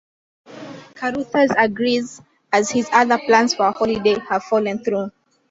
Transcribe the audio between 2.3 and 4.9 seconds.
as his other plans for a holiday have fallen